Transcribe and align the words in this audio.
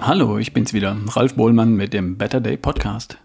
Hallo, 0.00 0.38
ich 0.38 0.52
bin's 0.52 0.72
wieder, 0.72 0.96
Ralf 1.08 1.34
Bohlmann 1.34 1.74
mit 1.74 1.92
dem 1.92 2.16
Better 2.16 2.40
Day 2.40 2.56
Podcast. 2.56 3.18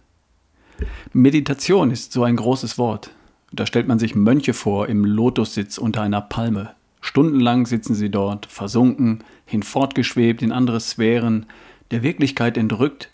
Meditation 1.13 1.91
ist 1.91 2.11
so 2.11 2.23
ein 2.23 2.35
großes 2.35 2.77
Wort. 2.77 3.11
Da 3.51 3.65
stellt 3.65 3.87
man 3.87 3.99
sich 3.99 4.15
Mönche 4.15 4.53
vor 4.53 4.87
im 4.87 5.05
Lotussitz 5.05 5.77
unter 5.77 6.01
einer 6.01 6.21
Palme. 6.21 6.71
Stundenlang 7.01 7.65
sitzen 7.65 7.95
sie 7.95 8.09
dort, 8.09 8.45
versunken, 8.45 9.23
hinfortgeschwebt 9.45 10.41
in 10.41 10.51
andere 10.51 10.79
Sphären, 10.79 11.45
der 11.91 12.03
Wirklichkeit 12.03 12.57
entrückt, 12.57 13.09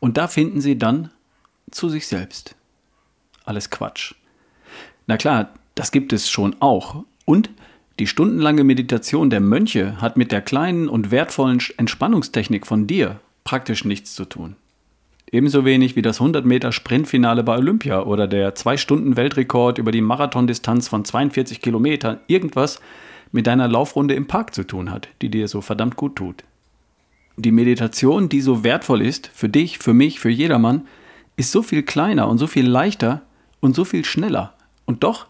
und 0.00 0.16
da 0.16 0.28
finden 0.28 0.60
sie 0.60 0.78
dann 0.78 1.10
zu 1.70 1.88
sich 1.88 2.06
selbst. 2.06 2.54
Alles 3.44 3.70
Quatsch. 3.70 4.14
Na 5.06 5.16
klar, 5.16 5.54
das 5.74 5.90
gibt 5.90 6.12
es 6.12 6.30
schon 6.30 6.56
auch. 6.60 7.04
Und 7.24 7.50
die 7.98 8.06
stundenlange 8.06 8.64
Meditation 8.64 9.30
der 9.30 9.40
Mönche 9.40 10.00
hat 10.00 10.16
mit 10.16 10.30
der 10.30 10.40
kleinen 10.40 10.88
und 10.88 11.10
wertvollen 11.10 11.60
Entspannungstechnik 11.76 12.66
von 12.66 12.86
dir 12.86 13.20
praktisch 13.44 13.84
nichts 13.84 14.14
zu 14.14 14.24
tun. 14.24 14.56
Ebenso 15.30 15.64
wenig 15.64 15.96
wie 15.96 16.02
das 16.02 16.20
100 16.20 16.46
Meter 16.46 16.72
Sprintfinale 16.72 17.42
bei 17.42 17.56
Olympia 17.56 18.02
oder 18.02 18.26
der 18.26 18.54
2-Stunden-Weltrekord 18.54 19.78
über 19.78 19.90
die 19.90 20.00
Marathondistanz 20.00 20.88
von 20.88 21.04
42 21.04 21.60
Kilometern 21.60 22.18
irgendwas 22.28 22.80
mit 23.30 23.46
deiner 23.46 23.68
Laufrunde 23.68 24.14
im 24.14 24.26
Park 24.26 24.54
zu 24.54 24.64
tun 24.64 24.90
hat, 24.90 25.08
die 25.20 25.28
dir 25.28 25.48
so 25.48 25.60
verdammt 25.60 25.96
gut 25.96 26.16
tut. 26.16 26.44
Die 27.36 27.52
Meditation, 27.52 28.28
die 28.28 28.40
so 28.40 28.64
wertvoll 28.64 29.02
ist, 29.02 29.30
für 29.34 29.48
dich, 29.48 29.78
für 29.78 29.92
mich, 29.92 30.18
für 30.18 30.30
jedermann, 30.30 30.86
ist 31.36 31.52
so 31.52 31.62
viel 31.62 31.82
kleiner 31.82 32.28
und 32.28 32.38
so 32.38 32.46
viel 32.46 32.66
leichter 32.66 33.22
und 33.60 33.76
so 33.76 33.84
viel 33.84 34.04
schneller. 34.04 34.54
Und 34.86 35.04
doch 35.04 35.26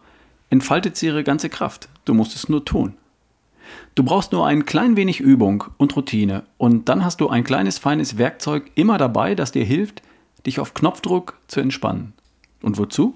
entfaltet 0.49 0.97
sie 0.97 1.07
ihre 1.07 1.23
ganze 1.23 1.49
Kraft. 1.49 1.89
Du 2.05 2.13
musst 2.13 2.35
es 2.35 2.49
nur 2.49 2.65
tun. 2.65 2.93
Du 3.95 4.03
brauchst 4.03 4.31
nur 4.31 4.47
ein 4.47 4.65
klein 4.65 4.97
wenig 4.97 5.19
Übung 5.19 5.65
und 5.77 5.95
Routine 5.95 6.43
und 6.57 6.89
dann 6.89 7.03
hast 7.03 7.21
du 7.21 7.29
ein 7.29 7.43
kleines 7.43 7.77
feines 7.77 8.17
Werkzeug 8.17 8.71
immer 8.75 8.97
dabei, 8.97 9.35
das 9.35 9.51
dir 9.51 9.63
hilft, 9.63 10.01
dich 10.45 10.59
auf 10.59 10.73
Knopfdruck 10.73 11.37
zu 11.47 11.59
entspannen. 11.59 12.13
Und 12.61 12.77
wozu? 12.77 13.15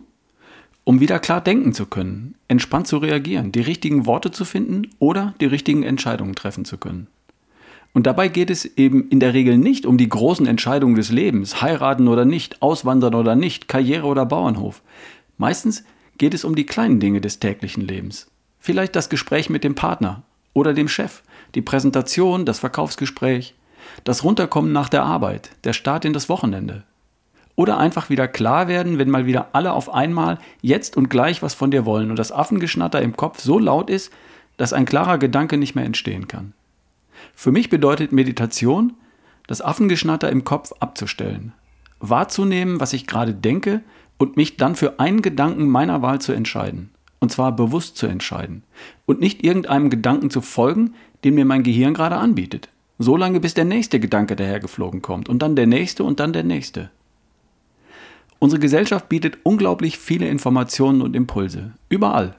Um 0.83 0.99
wieder 0.99 1.19
klar 1.19 1.39
denken 1.39 1.73
zu 1.73 1.85
können, 1.85 2.35
entspannt 2.49 2.87
zu 2.87 2.97
reagieren, 2.97 3.53
die 3.53 3.61
richtigen 3.61 4.05
Worte 4.05 4.31
zu 4.31 4.43
finden 4.43 4.89
oder 4.99 5.33
die 5.39 5.45
richtigen 5.45 5.83
Entscheidungen 5.83 6.35
treffen 6.35 6.65
zu 6.65 6.77
können. 6.77 7.07
Und 7.93 8.07
dabei 8.07 8.27
geht 8.27 8.49
es 8.49 8.65
eben 8.65 9.07
in 9.09 9.19
der 9.19 9.33
Regel 9.33 9.57
nicht 9.57 9.85
um 9.85 9.97
die 9.97 10.09
großen 10.09 10.47
Entscheidungen 10.47 10.95
des 10.95 11.11
Lebens, 11.11 11.61
heiraten 11.61 12.07
oder 12.07 12.25
nicht, 12.25 12.61
auswandern 12.61 13.13
oder 13.13 13.35
nicht, 13.35 13.67
Karriere 13.67 14.07
oder 14.07 14.25
Bauernhof. 14.25 14.81
Meistens 15.37 15.85
geht 16.17 16.33
es 16.33 16.43
um 16.43 16.55
die 16.55 16.65
kleinen 16.65 16.99
Dinge 16.99 17.21
des 17.21 17.39
täglichen 17.39 17.85
Lebens. 17.85 18.27
Vielleicht 18.59 18.95
das 18.95 19.09
Gespräch 19.09 19.49
mit 19.49 19.63
dem 19.63 19.75
Partner 19.75 20.23
oder 20.53 20.73
dem 20.73 20.87
Chef, 20.87 21.23
die 21.55 21.61
Präsentation, 21.61 22.45
das 22.45 22.59
Verkaufsgespräch, 22.59 23.55
das 24.03 24.23
Runterkommen 24.23 24.71
nach 24.71 24.89
der 24.89 25.03
Arbeit, 25.03 25.51
der 25.63 25.73
Start 25.73 26.05
in 26.05 26.13
das 26.13 26.29
Wochenende. 26.29 26.83
Oder 27.55 27.77
einfach 27.77 28.09
wieder 28.09 28.27
klar 28.27 28.67
werden, 28.67 28.97
wenn 28.97 29.09
mal 29.09 29.25
wieder 29.25 29.49
alle 29.53 29.73
auf 29.73 29.93
einmal 29.93 30.39
jetzt 30.61 30.97
und 30.97 31.09
gleich 31.09 31.43
was 31.43 31.53
von 31.53 31.71
dir 31.71 31.85
wollen 31.85 32.09
und 32.09 32.17
das 32.17 32.31
Affengeschnatter 32.31 33.01
im 33.01 33.15
Kopf 33.15 33.41
so 33.41 33.59
laut 33.59 33.89
ist, 33.89 34.11
dass 34.57 34.73
ein 34.73 34.85
klarer 34.85 35.17
Gedanke 35.17 35.57
nicht 35.57 35.75
mehr 35.75 35.85
entstehen 35.85 36.27
kann. 36.27 36.53
Für 37.35 37.51
mich 37.51 37.69
bedeutet 37.69 38.11
Meditation, 38.11 38.93
das 39.47 39.61
Affengeschnatter 39.61 40.31
im 40.31 40.43
Kopf 40.43 40.71
abzustellen, 40.79 41.53
wahrzunehmen, 41.99 42.79
was 42.79 42.93
ich 42.93 43.07
gerade 43.07 43.33
denke 43.33 43.81
und 44.17 44.37
mich 44.37 44.57
dann 44.57 44.75
für 44.75 44.99
einen 44.99 45.21
Gedanken 45.21 45.67
meiner 45.67 46.01
Wahl 46.01 46.19
zu 46.19 46.31
entscheiden. 46.33 46.89
Und 47.19 47.31
zwar 47.31 47.55
bewusst 47.55 47.97
zu 47.97 48.07
entscheiden. 48.07 48.63
Und 49.05 49.19
nicht 49.19 49.43
irgendeinem 49.43 49.89
Gedanken 49.89 50.29
zu 50.29 50.41
folgen, 50.41 50.93
den 51.23 51.35
mir 51.35 51.45
mein 51.45 51.63
Gehirn 51.63 51.93
gerade 51.93 52.17
anbietet. 52.17 52.69
So 52.99 53.17
lange, 53.17 53.39
bis 53.39 53.53
der 53.53 53.65
nächste 53.65 53.99
Gedanke 53.99 54.35
dahergeflogen 54.35 55.01
kommt. 55.01 55.29
Und 55.29 55.41
dann 55.41 55.55
der 55.55 55.67
nächste 55.67 56.03
und 56.03 56.19
dann 56.19 56.33
der 56.33 56.43
nächste. 56.43 56.89
Unsere 58.39 58.59
Gesellschaft 58.59 59.07
bietet 59.07 59.37
unglaublich 59.43 59.97
viele 59.97 60.27
Informationen 60.27 61.01
und 61.01 61.15
Impulse. 61.15 61.71
Überall. 61.87 62.35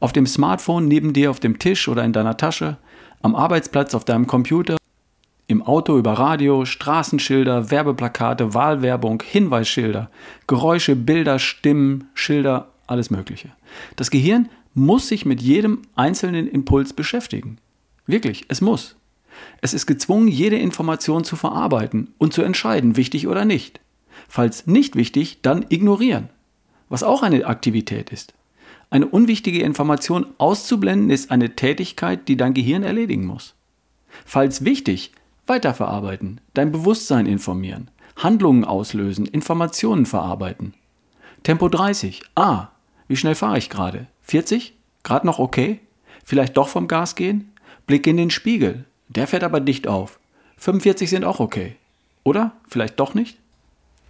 Auf 0.00 0.12
dem 0.12 0.26
Smartphone 0.26 0.88
neben 0.88 1.12
dir 1.12 1.30
auf 1.30 1.40
dem 1.40 1.58
Tisch 1.58 1.88
oder 1.88 2.04
in 2.04 2.14
deiner 2.14 2.38
Tasche, 2.38 2.78
am 3.20 3.34
Arbeitsplatz 3.34 3.94
auf 3.94 4.04
deinem 4.06 4.26
Computer, 4.26 4.76
Auto 5.66 5.98
über 5.98 6.12
Radio, 6.12 6.64
Straßenschilder, 6.64 7.70
Werbeplakate, 7.72 8.54
Wahlwerbung, 8.54 9.20
Hinweisschilder, 9.26 10.10
Geräusche, 10.46 10.94
Bilder, 10.94 11.40
Stimmen, 11.40 12.04
Schilder, 12.14 12.68
alles 12.86 13.10
Mögliche. 13.10 13.48
Das 13.96 14.10
Gehirn 14.12 14.48
muss 14.74 15.08
sich 15.08 15.26
mit 15.26 15.42
jedem 15.42 15.82
einzelnen 15.96 16.46
Impuls 16.46 16.92
beschäftigen. 16.92 17.58
Wirklich, 18.06 18.44
es 18.48 18.60
muss. 18.60 18.94
Es 19.60 19.74
ist 19.74 19.86
gezwungen, 19.86 20.28
jede 20.28 20.56
Information 20.56 21.24
zu 21.24 21.34
verarbeiten 21.34 22.14
und 22.18 22.32
zu 22.32 22.42
entscheiden, 22.42 22.96
wichtig 22.96 23.26
oder 23.26 23.44
nicht. 23.44 23.80
Falls 24.28 24.66
nicht 24.66 24.94
wichtig, 24.94 25.40
dann 25.42 25.66
ignorieren, 25.68 26.28
was 26.88 27.02
auch 27.02 27.22
eine 27.22 27.44
Aktivität 27.44 28.10
ist. 28.10 28.34
Eine 28.88 29.06
unwichtige 29.06 29.62
Information 29.62 30.26
auszublenden 30.38 31.10
ist 31.10 31.32
eine 31.32 31.56
Tätigkeit, 31.56 32.28
die 32.28 32.36
dein 32.36 32.54
Gehirn 32.54 32.84
erledigen 32.84 33.26
muss. 33.26 33.54
Falls 34.24 34.64
wichtig, 34.64 35.10
weiterverarbeiten, 35.46 36.40
dein 36.54 36.72
Bewusstsein 36.72 37.26
informieren, 37.26 37.90
Handlungen 38.16 38.64
auslösen, 38.64 39.26
Informationen 39.26 40.06
verarbeiten. 40.06 40.74
Tempo 41.42 41.68
30. 41.68 42.22
Ah, 42.34 42.68
wie 43.08 43.16
schnell 43.16 43.34
fahre 43.34 43.58
ich 43.58 43.70
gerade? 43.70 44.06
40? 44.22 44.74
Gerade 45.02 45.26
noch 45.26 45.38
okay? 45.38 45.80
Vielleicht 46.24 46.56
doch 46.56 46.68
vom 46.68 46.88
Gas 46.88 47.14
gehen? 47.14 47.52
Blick 47.86 48.06
in 48.06 48.16
den 48.16 48.30
Spiegel. 48.30 48.84
Der 49.08 49.28
fährt 49.28 49.44
aber 49.44 49.60
dicht 49.60 49.86
auf. 49.86 50.18
45 50.56 51.08
sind 51.08 51.24
auch 51.24 51.38
okay. 51.38 51.76
Oder? 52.24 52.52
Vielleicht 52.66 52.98
doch 52.98 53.14
nicht? 53.14 53.38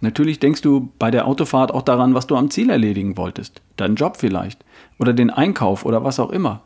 Natürlich 0.01 0.39
denkst 0.39 0.61
du 0.61 0.91
bei 0.97 1.11
der 1.11 1.27
Autofahrt 1.27 1.71
auch 1.71 1.81
daran, 1.81 2.13
was 2.13 2.27
du 2.27 2.35
am 2.35 2.49
Ziel 2.49 2.69
erledigen 2.69 3.17
wolltest. 3.17 3.61
Deinen 3.77 3.95
Job 3.95 4.17
vielleicht. 4.17 4.63
Oder 4.99 5.13
den 5.13 5.29
Einkauf 5.29 5.85
oder 5.85 6.03
was 6.03 6.19
auch 6.19 6.31
immer. 6.31 6.61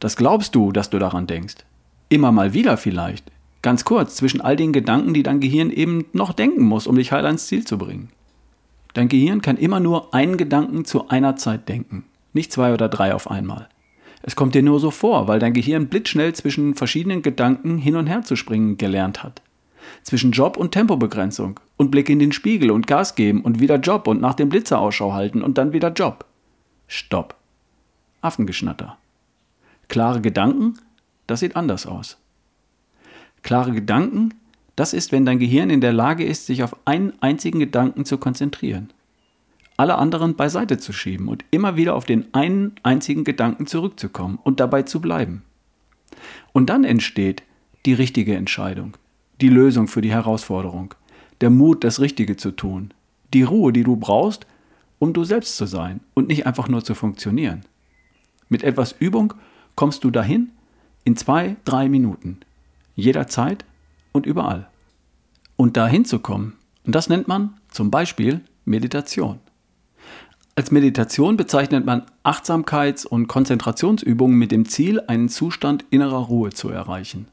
Das 0.00 0.16
glaubst 0.16 0.54
du, 0.54 0.72
dass 0.72 0.90
du 0.90 0.98
daran 0.98 1.26
denkst. 1.26 1.56
Immer 2.08 2.32
mal 2.32 2.52
wieder 2.52 2.76
vielleicht. 2.76 3.30
Ganz 3.62 3.84
kurz 3.84 4.16
zwischen 4.16 4.40
all 4.40 4.56
den 4.56 4.72
Gedanken, 4.72 5.14
die 5.14 5.22
dein 5.22 5.38
Gehirn 5.40 5.70
eben 5.70 6.04
noch 6.12 6.32
denken 6.32 6.64
muss, 6.64 6.88
um 6.88 6.96
dich 6.96 7.12
heil 7.12 7.24
ans 7.24 7.46
Ziel 7.46 7.64
zu 7.64 7.78
bringen. 7.78 8.10
Dein 8.94 9.08
Gehirn 9.08 9.40
kann 9.40 9.56
immer 9.56 9.80
nur 9.80 10.12
einen 10.12 10.36
Gedanken 10.36 10.84
zu 10.84 11.08
einer 11.08 11.36
Zeit 11.36 11.68
denken, 11.68 12.04
nicht 12.32 12.52
zwei 12.52 12.74
oder 12.74 12.88
drei 12.88 13.14
auf 13.14 13.30
einmal. 13.30 13.68
Es 14.22 14.36
kommt 14.36 14.54
dir 14.54 14.62
nur 14.62 14.80
so 14.80 14.90
vor, 14.90 15.28
weil 15.28 15.38
dein 15.38 15.54
Gehirn 15.54 15.88
blitzschnell 15.88 16.32
zwischen 16.34 16.74
verschiedenen 16.74 17.22
Gedanken 17.22 17.78
hin 17.78 17.96
und 17.96 18.06
her 18.06 18.22
zu 18.22 18.36
springen 18.36 18.78
gelernt 18.78 19.22
hat. 19.22 19.42
Zwischen 20.02 20.30
Job 20.32 20.56
und 20.56 20.72
Tempobegrenzung 20.72 21.58
und 21.76 21.90
Blick 21.90 22.08
in 22.08 22.18
den 22.18 22.32
Spiegel 22.32 22.70
und 22.70 22.86
Gas 22.86 23.14
geben 23.14 23.42
und 23.42 23.60
wieder 23.60 23.76
Job 23.76 24.06
und 24.06 24.20
nach 24.20 24.34
dem 24.34 24.48
Blitzer 24.48 24.78
Ausschau 24.78 25.12
halten 25.12 25.42
und 25.42 25.58
dann 25.58 25.72
wieder 25.72 25.92
Job. 25.92 26.24
Stopp. 26.86 27.34
Affengeschnatter. 28.20 28.96
Klare 29.88 30.20
Gedanken, 30.20 30.78
das 31.26 31.40
sieht 31.40 31.56
anders 31.56 31.86
aus. 31.86 32.21
Klare 33.42 33.72
Gedanken 33.72 34.34
das 34.76 34.94
ist, 34.94 35.12
wenn 35.12 35.26
dein 35.26 35.38
Gehirn 35.38 35.70
in 35.70 35.80
der 35.80 35.92
Lage 35.92 36.24
ist, 36.24 36.46
sich 36.46 36.62
auf 36.62 36.76
einen 36.86 37.12
einzigen 37.20 37.58
Gedanken 37.58 38.04
zu 38.04 38.18
konzentrieren. 38.18 38.90
Alle 39.76 39.96
anderen 39.96 40.36
beiseite 40.36 40.78
zu 40.78 40.92
schieben 40.92 41.28
und 41.28 41.44
immer 41.50 41.76
wieder 41.76 41.94
auf 41.94 42.04
den 42.04 42.32
einen 42.32 42.72
einzigen 42.82 43.24
Gedanken 43.24 43.66
zurückzukommen 43.66 44.38
und 44.42 44.60
dabei 44.60 44.82
zu 44.82 45.00
bleiben. 45.00 45.42
Und 46.52 46.70
dann 46.70 46.84
entsteht 46.84 47.42
die 47.84 47.94
richtige 47.94 48.36
Entscheidung, 48.36 48.96
die 49.40 49.48
Lösung 49.48 49.88
für 49.88 50.00
die 50.00 50.12
Herausforderung, 50.12 50.94
der 51.40 51.50
Mut, 51.50 51.84
das 51.84 52.00
Richtige 52.00 52.36
zu 52.36 52.52
tun, 52.52 52.94
die 53.34 53.42
Ruhe, 53.42 53.72
die 53.72 53.82
du 53.82 53.96
brauchst, 53.96 54.46
um 54.98 55.12
du 55.12 55.24
selbst 55.24 55.56
zu 55.56 55.66
sein 55.66 56.00
und 56.14 56.28
nicht 56.28 56.46
einfach 56.46 56.68
nur 56.68 56.84
zu 56.84 56.94
funktionieren. 56.94 57.64
Mit 58.48 58.62
etwas 58.62 58.92
Übung 58.98 59.34
kommst 59.74 60.04
du 60.04 60.10
dahin 60.10 60.50
in 61.04 61.16
zwei, 61.16 61.56
drei 61.64 61.88
Minuten. 61.88 62.40
Jederzeit 62.94 63.64
und 64.12 64.26
überall. 64.26 64.68
Und 65.56 65.76
dahin 65.76 66.04
zu 66.04 66.18
kommen, 66.18 66.54
und 66.84 66.94
das 66.94 67.08
nennt 67.08 67.28
man 67.28 67.54
zum 67.70 67.90
Beispiel 67.90 68.40
Meditation. 68.64 69.38
Als 70.54 70.70
Meditation 70.70 71.38
bezeichnet 71.38 71.86
man 71.86 72.02
Achtsamkeits- 72.24 73.06
und 73.06 73.26
Konzentrationsübungen 73.26 74.38
mit 74.38 74.52
dem 74.52 74.66
Ziel, 74.66 75.00
einen 75.00 75.30
Zustand 75.30 75.86
innerer 75.88 76.18
Ruhe 76.18 76.50
zu 76.50 76.68
erreichen. 76.68 77.28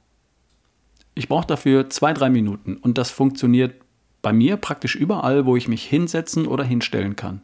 Ich 1.16 1.28
brauche 1.28 1.48
dafür 1.48 1.90
zwei, 1.90 2.14
drei 2.14 2.30
Minuten 2.30 2.78
und 2.78 2.98
das 2.98 3.12
funktioniert 3.12 3.76
bei 4.22 4.32
mir 4.32 4.56
praktisch 4.56 4.96
überall, 4.96 5.46
wo 5.46 5.58
ich 5.58 5.68
mich 5.68 5.84
hinsetzen 5.84 6.48
oder 6.48 6.64
hinstellen 6.64 7.18
kann. 7.18 7.42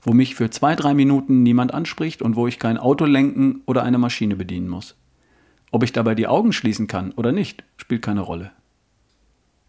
Wo 0.00 0.12
mich 0.12 0.36
für 0.36 0.50
zwei, 0.50 0.76
drei 0.76 0.94
Minuten 0.94 1.42
niemand 1.42 1.74
anspricht 1.74 2.22
und 2.22 2.36
wo 2.36 2.46
ich 2.46 2.60
kein 2.60 2.78
Auto 2.78 3.04
lenken 3.04 3.62
oder 3.66 3.82
eine 3.82 3.98
Maschine 3.98 4.36
bedienen 4.36 4.68
muss. 4.68 4.94
Ob 5.70 5.82
ich 5.84 5.92
dabei 5.92 6.14
die 6.14 6.26
Augen 6.26 6.52
schließen 6.52 6.86
kann 6.86 7.12
oder 7.12 7.32
nicht, 7.32 7.62
spielt 7.76 8.02
keine 8.02 8.20
Rolle. 8.20 8.50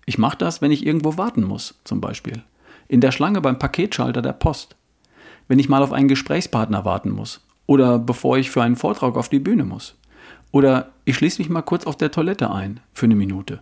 Ich 0.06 0.18
mache 0.18 0.38
das, 0.38 0.62
wenn 0.62 0.72
ich 0.72 0.86
irgendwo 0.86 1.18
warten 1.18 1.44
muss, 1.44 1.80
zum 1.84 2.02
Beispiel. 2.02 2.44
In 2.88 3.02
der 3.02 3.12
Schlange 3.12 3.42
beim 3.42 3.60
Paketschalter 3.60 4.22
der 4.22 4.34
Post. 4.34 4.76
Wenn 5.48 5.60
ich 5.60 5.70
mal 5.70 5.84
auf 5.84 5.92
einen 5.92 6.08
Gesprächspartner 6.08 6.86
warten 6.86 7.12
muss. 7.12 7.42
Oder 7.68 8.00
bevor 8.00 8.38
ich 8.38 8.52
für 8.52 8.64
einen 8.64 8.76
Vortrag 8.76 9.16
auf 9.16 9.30
die 9.30 9.40
Bühne 9.40 9.64
muss. 9.64 9.96
Oder 10.52 10.90
ich 11.06 11.16
schließe 11.16 11.42
mich 11.42 11.50
mal 11.50 11.62
kurz 11.62 11.86
auf 11.86 11.96
der 11.96 12.12
Toilette 12.12 12.52
ein, 12.52 12.80
für 12.94 13.06
eine 13.06 13.16
Minute. 13.16 13.62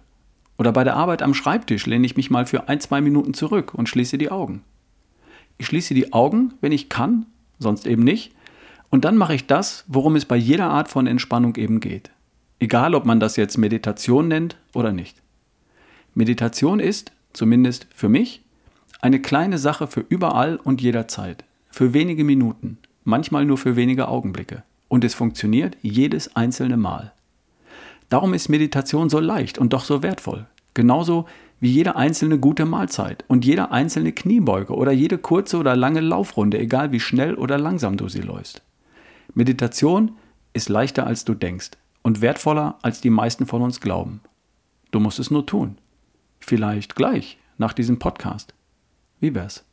Oder 0.57 0.71
bei 0.71 0.83
der 0.83 0.95
Arbeit 0.95 1.21
am 1.21 1.33
Schreibtisch 1.33 1.85
lehne 1.85 2.05
ich 2.05 2.17
mich 2.17 2.29
mal 2.29 2.45
für 2.45 2.67
ein, 2.67 2.79
zwei 2.79 3.01
Minuten 3.01 3.33
zurück 3.33 3.73
und 3.73 3.87
schließe 3.87 4.17
die 4.17 4.31
Augen. 4.31 4.63
Ich 5.57 5.67
schließe 5.67 5.93
die 5.93 6.13
Augen, 6.13 6.53
wenn 6.61 6.71
ich 6.71 6.89
kann, 6.89 7.27
sonst 7.59 7.85
eben 7.85 8.03
nicht. 8.03 8.33
Und 8.89 9.05
dann 9.05 9.17
mache 9.17 9.35
ich 9.35 9.45
das, 9.45 9.83
worum 9.87 10.15
es 10.15 10.25
bei 10.25 10.35
jeder 10.35 10.69
Art 10.69 10.89
von 10.89 11.05
Entspannung 11.05 11.55
eben 11.55 11.79
geht. 11.79 12.11
Egal, 12.59 12.93
ob 12.93 13.05
man 13.05 13.21
das 13.21 13.37
jetzt 13.37 13.57
Meditation 13.57 14.27
nennt 14.27 14.57
oder 14.73 14.91
nicht. 14.91 15.21
Meditation 16.13 16.81
ist, 16.81 17.13
zumindest 17.31 17.87
für 17.93 18.09
mich, 18.09 18.43
eine 19.01 19.21
kleine 19.21 19.57
Sache 19.57 19.87
für 19.87 20.01
überall 20.01 20.57
und 20.57 20.81
jederzeit. 20.81 21.45
Für 21.71 21.93
wenige 21.93 22.25
Minuten, 22.25 22.77
manchmal 23.05 23.45
nur 23.45 23.57
für 23.57 23.77
wenige 23.77 24.09
Augenblicke. 24.09 24.63
Und 24.89 25.05
es 25.05 25.13
funktioniert 25.13 25.77
jedes 25.81 26.35
einzelne 26.35 26.75
Mal. 26.75 27.13
Darum 28.09 28.33
ist 28.33 28.49
Meditation 28.49 29.09
so 29.09 29.19
leicht 29.19 29.57
und 29.57 29.71
doch 29.71 29.85
so 29.85 30.03
wertvoll. 30.03 30.45
Genauso 30.73 31.27
wie 31.61 31.71
jede 31.71 31.95
einzelne 31.95 32.39
gute 32.39 32.65
Mahlzeit 32.65 33.23
und 33.27 33.45
jede 33.45 33.71
einzelne 33.71 34.11
Kniebeuge 34.11 34.73
oder 34.73 34.91
jede 34.91 35.17
kurze 35.17 35.57
oder 35.57 35.75
lange 35.75 36.01
Laufrunde, 36.01 36.59
egal 36.59 36.91
wie 36.91 36.99
schnell 36.99 37.35
oder 37.35 37.57
langsam 37.57 37.95
du 37.95 38.09
sie 38.09 38.21
läufst. 38.21 38.63
Meditation 39.33 40.13
ist 40.53 40.69
leichter 40.69 41.05
als 41.05 41.23
du 41.23 41.35
denkst 41.35 41.71
und 42.09 42.21
wertvoller 42.21 42.79
als 42.81 43.01
die 43.01 43.11
meisten 43.11 43.45
von 43.45 43.61
uns 43.61 43.81
glauben. 43.81 44.21
Du 44.89 44.99
musst 44.99 45.19
es 45.19 45.29
nur 45.29 45.45
tun. 45.45 45.77
Vielleicht 46.39 46.95
gleich 46.95 47.37
nach 47.59 47.71
diesem 47.71 47.99
Podcast. 47.99 48.55
Wie 49.19 49.35
wär's? 49.35 49.63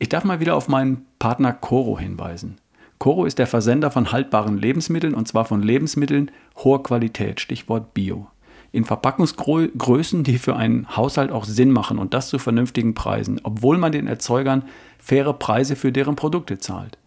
Ich 0.00 0.08
darf 0.08 0.24
mal 0.24 0.40
wieder 0.40 0.56
auf 0.56 0.66
meinen 0.66 1.06
Partner 1.20 1.52
Coro 1.52 2.00
hinweisen. 2.00 2.56
Coro 2.98 3.26
ist 3.26 3.38
der 3.38 3.46
Versender 3.46 3.92
von 3.92 4.10
haltbaren 4.10 4.58
Lebensmitteln 4.58 5.14
und 5.14 5.28
zwar 5.28 5.44
von 5.44 5.62
Lebensmitteln 5.62 6.32
hoher 6.56 6.82
Qualität, 6.82 7.38
Stichwort 7.38 7.94
Bio. 7.94 8.26
In 8.72 8.84
Verpackungsgrößen, 8.84 10.24
die 10.24 10.38
für 10.38 10.56
einen 10.56 10.96
Haushalt 10.96 11.30
auch 11.30 11.44
Sinn 11.44 11.70
machen 11.70 12.00
und 12.00 12.12
das 12.12 12.26
zu 12.26 12.40
vernünftigen 12.40 12.94
Preisen, 12.94 13.40
obwohl 13.44 13.78
man 13.78 13.92
den 13.92 14.08
Erzeugern 14.08 14.64
faire 14.98 15.32
Preise 15.32 15.76
für 15.76 15.92
deren 15.92 16.16
Produkte 16.16 16.58
zahlt. 16.58 16.98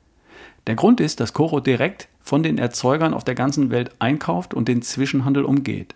Der 0.68 0.75
Grund 0.75 1.02
ist, 1.02 1.19
dass 1.19 1.34
Coro 1.34 1.60
direkt 1.60 2.08
von 2.19 2.44
den 2.44 2.58
Erzeugern 2.58 3.13
auf 3.13 3.24
der 3.24 3.36
ganzen 3.36 3.72
Welt 3.72 3.92
einkauft 4.00 4.54
und 4.54 4.68
den 4.68 4.81
Zwischenhandel 4.81 5.44
umgeht. 5.44 5.96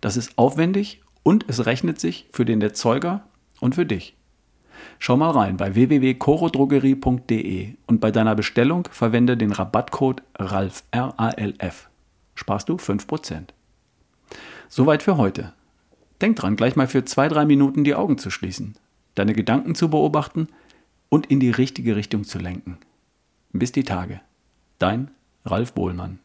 Das 0.00 0.16
ist 0.16 0.36
aufwendig 0.36 1.00
und 1.22 1.46
es 1.48 1.66
rechnet 1.66 2.00
sich 2.00 2.28
für 2.32 2.44
den 2.44 2.60
Erzeuger 2.60 3.24
und 3.60 3.74
für 3.74 3.86
dich. 3.86 4.14
Schau 4.98 5.16
mal 5.16 5.30
rein 5.30 5.56
bei 5.56 5.74
www.corodrogerie.de 5.74 7.74
und 7.86 8.00
bei 8.00 8.10
deiner 8.10 8.34
Bestellung 8.34 8.88
verwende 8.90 9.36
den 9.36 9.52
Rabattcode 9.52 10.22
RALF, 10.38 10.84
R-A-L-F. 10.90 11.88
Sparst 12.34 12.68
du 12.68 12.76
5%. 12.76 13.48
Soweit 14.68 15.02
für 15.02 15.16
heute. 15.16 15.52
Denk 16.20 16.36
dran, 16.36 16.56
gleich 16.56 16.76
mal 16.76 16.86
für 16.86 17.04
zwei, 17.04 17.28
drei 17.28 17.44
Minuten 17.44 17.84
die 17.84 17.94
Augen 17.94 18.18
zu 18.18 18.30
schließen, 18.30 18.76
deine 19.14 19.34
Gedanken 19.34 19.74
zu 19.74 19.90
beobachten 19.90 20.48
und 21.08 21.26
in 21.26 21.40
die 21.40 21.50
richtige 21.50 21.96
Richtung 21.96 22.24
zu 22.24 22.38
lenken. 22.38 22.78
Bis 23.52 23.70
die 23.70 23.84
Tage. 23.84 24.20
Dein 24.78 25.10
Ralf 25.44 25.74
Bohlmann. 25.74 26.20